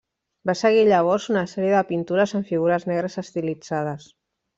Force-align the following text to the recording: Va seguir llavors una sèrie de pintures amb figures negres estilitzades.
Va 0.49 0.53
seguir 0.59 0.85
llavors 0.85 1.27
una 1.33 1.43
sèrie 1.51 1.73
de 1.75 1.83
pintures 1.89 2.33
amb 2.39 2.49
figures 2.53 2.87
negres 2.93 3.19
estilitzades. 3.27 4.09